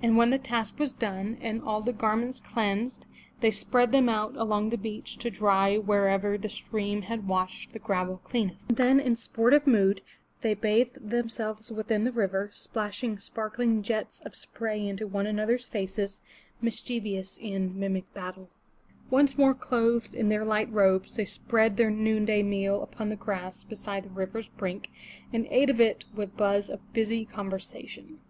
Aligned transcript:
And 0.00 0.16
when 0.16 0.30
the 0.30 0.38
task 0.38 0.78
was 0.78 0.94
done, 0.94 1.36
and 1.40 1.60
all 1.60 1.80
the 1.80 1.92
garments 1.92 2.38
cleansed, 2.38 3.06
they 3.40 3.50
spread 3.50 3.90
them 3.90 4.08
out 4.08 4.36
along 4.36 4.70
the 4.70 4.78
beach 4.78 5.16
to 5.16 5.30
dry 5.32 5.76
wherever 5.76 6.38
the 6.38 6.48
stream 6.48 7.02
had 7.02 7.26
washed 7.26 7.72
the 7.72 7.80
gravel 7.80 8.18
cleanest. 8.22 8.68
Then 8.68 9.00
in 9.00 9.16
sportive 9.16 9.66
mood, 9.66 10.00
they 10.42 10.54
bathed 10.54 11.08
themselves 11.10 11.72
within 11.72 12.04
the 12.04 12.12
river, 12.12 12.50
splashing 12.52 13.18
sparkling 13.18 13.82
jets 13.82 14.20
of 14.20 14.36
spray 14.36 14.86
into 14.86 15.08
one 15.08 15.26
another's 15.26 15.66
faces, 15.68 16.20
mischievous 16.60 17.36
in 17.36 17.76
mimic 17.80 18.14
battle. 18.14 18.50
Once 19.10 19.36
more 19.36 19.54
clothed 19.54 20.14
in 20.14 20.28
their 20.28 20.44
light 20.44 20.70
robes, 20.72 21.16
they 21.16 21.24
spread 21.24 21.76
their 21.76 21.90
noonday 21.90 22.44
meal 22.44 22.80
upon 22.80 23.08
the 23.08 23.16
grass 23.16 23.64
beside 23.64 24.04
the 24.04 24.10
river's 24.10 24.46
brink, 24.50 24.86
and 25.32 25.48
ate 25.50 25.68
of 25.68 25.80
it 25.80 26.04
with 26.14 26.36
buzz 26.36 26.70
of 26.70 26.92
busy 26.92 27.24
conversation. 27.24 28.20